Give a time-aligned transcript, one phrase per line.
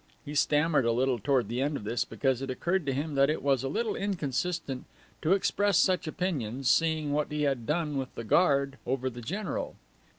[0.25, 3.29] He stammered a little toward the end of this, because it occurred to him that
[3.29, 4.85] it was a little inconsistent
[5.21, 9.75] to express such opinions, seeing what he had done with the guard over the general.